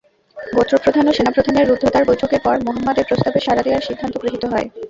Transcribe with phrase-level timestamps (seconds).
[0.37, 4.67] গোত্রপ্রধান ও সেনাপ্রধানের রুদ্ধদ্বার বৈঠকের পর মুহাম্মাদের প্রস্তাবে সাড়া দেয়ার সিদ্ধান্ত গৃহীত হয়।